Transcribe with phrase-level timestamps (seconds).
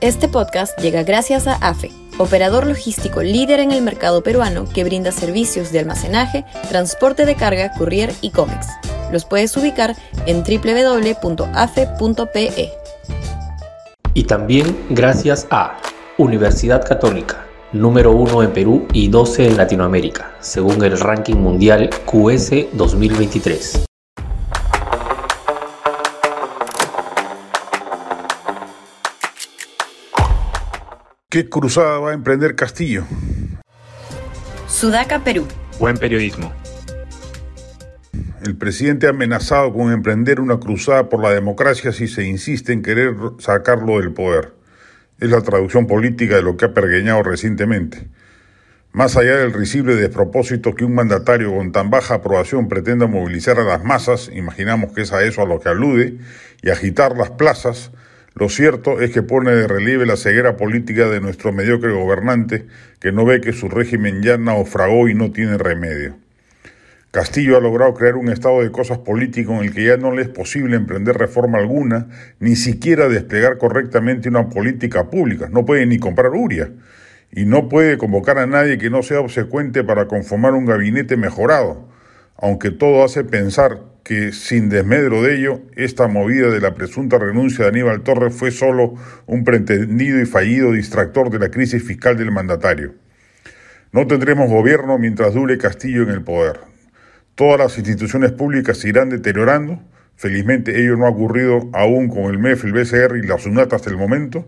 [0.00, 5.12] Este podcast llega gracias a AFE, operador logístico líder en el mercado peruano que brinda
[5.12, 8.68] servicios de almacenaje, transporte de carga, courier y cómics.
[9.12, 9.94] Los puedes ubicar
[10.24, 11.90] en www.afe.pe.
[14.14, 15.76] Y también gracias a
[16.16, 22.68] Universidad Católica, número 1 en Perú y 12 en Latinoamérica, según el ranking mundial QS
[22.72, 23.89] 2023.
[31.30, 33.04] ¿Qué cruzada va a emprender Castillo?
[34.66, 35.46] Sudaca, Perú.
[35.78, 36.52] Buen periodismo.
[38.42, 42.82] El presidente ha amenazado con emprender una cruzada por la democracia si se insiste en
[42.82, 44.54] querer sacarlo del poder.
[45.20, 48.08] Es la traducción política de lo que ha pergueñado recientemente.
[48.90, 53.62] Más allá del risible despropósito que un mandatario con tan baja aprobación pretenda movilizar a
[53.62, 56.18] las masas, imaginamos que es a eso a lo que alude,
[56.60, 57.92] y agitar las plazas,
[58.40, 62.64] lo cierto es que pone de relieve la ceguera política de nuestro mediocre gobernante,
[62.98, 66.16] que no ve que su régimen ya naufragó y no tiene remedio.
[67.10, 70.22] Castillo ha logrado crear un estado de cosas político en el que ya no le
[70.22, 75.50] es posible emprender reforma alguna, ni siquiera desplegar correctamente una política pública.
[75.52, 76.70] No puede ni comprar Uria.
[77.30, 81.90] Y no puede convocar a nadie que no sea obsecuente para conformar un gabinete mejorado,
[82.38, 87.62] aunque todo hace pensar que, sin desmedro de ello, esta movida de la presunta renuncia
[87.62, 88.94] de Aníbal Torres fue solo
[89.26, 92.94] un pretendido y fallido distractor de la crisis fiscal del mandatario.
[93.92, 96.58] No tendremos gobierno mientras dure Castillo en el poder.
[97.36, 99.80] Todas las instituciones públicas se irán deteriorando.
[100.16, 103.90] Felizmente ello no ha ocurrido aún con el MEF, el BCR y la SUNAT hasta
[103.90, 104.44] el momento.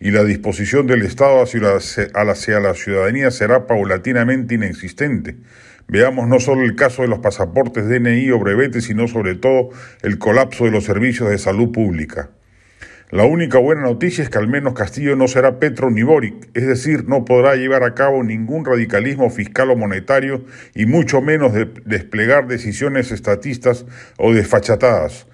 [0.00, 5.36] Y la disposición del Estado hacia la, la ciudadanía será paulatinamente inexistente
[5.90, 9.70] Veamos no solo el caso de los pasaportes DNI o brevetes, sino sobre todo
[10.02, 12.28] el colapso de los servicios de salud pública.
[13.10, 16.66] La única buena noticia es que al menos Castillo no será Petro ni Boric, es
[16.66, 21.54] decir, no podrá llevar a cabo ningún radicalismo fiscal o monetario y mucho menos
[21.86, 23.86] desplegar decisiones estatistas
[24.18, 25.26] o desfachatadas,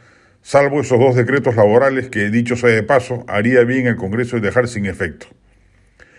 [0.44, 4.69] salvo esos dos decretos laborales que, dicho sea de paso, haría bien el Congreso dejar
[4.69, 5.27] sin efecto.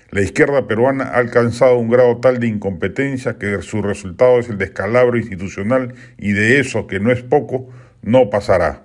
[0.10, 4.58] La izquierda peruana ha alcanzado un grado tal de incompetencia que su resultado es el
[4.58, 7.70] descalabro institucional y de eso, que no es poco,
[8.02, 8.84] no pasará.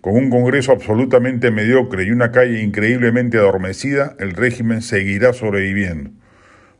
[0.00, 6.10] Con un Congreso absolutamente mediocre y una calle increíblemente adormecida, el régimen seguirá sobreviviendo.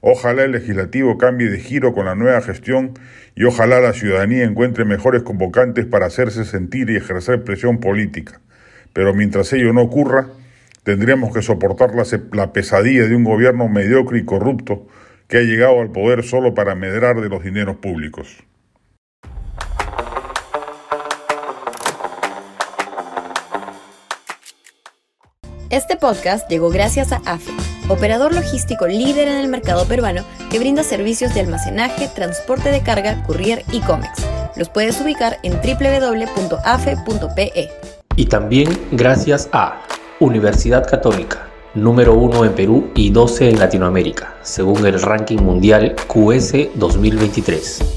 [0.08, 2.92] Ojalá el legislativo cambie de giro con la nueva gestión
[3.34, 8.40] y ojalá la ciudadanía encuentre mejores convocantes para hacerse sentir y ejercer presión política.
[8.92, 10.28] Pero mientras ello no ocurra,
[10.84, 11.90] tendríamos que soportar
[12.32, 14.86] la, pesadilla de un gobierno mediocre y corrupto
[15.26, 18.44] que ha llegado al poder solo para medrar de los dineros públicos.
[25.70, 27.50] Este podcast llegó gracias a AFE,
[27.88, 33.24] operador logístico líder en el mercado peruano que brinda servicios de almacenaje, transporte de carga,
[33.24, 34.24] courier y cómics.
[34.54, 36.92] Los puedes ubicar en www.afe.pe.
[38.14, 39.82] Y también gracias a
[40.20, 46.68] Universidad Católica, número 1 en Perú y 12 en Latinoamérica, según el ranking mundial QS
[46.76, 47.94] 2023.